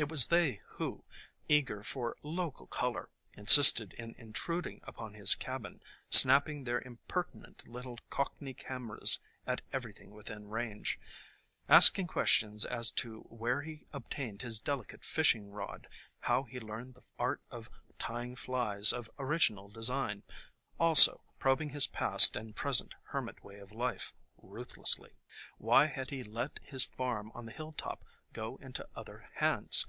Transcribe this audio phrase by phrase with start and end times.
[0.00, 1.02] It was they who,
[1.48, 8.54] eager for "local color," insisted in intruding upon his cabin, snapping their impertinent little cockney
[8.54, 11.00] cameras at everything within range.
[11.68, 15.88] Asking questions as to where he obtained his delicate fishing rod,
[16.20, 20.22] how he learned the art of tying flies of original design;
[20.78, 25.14] also probing his past and present hermit way of life ruthlessly.
[25.56, 28.04] Why had he let his farm on the hilltop
[28.34, 29.86] go into other hands?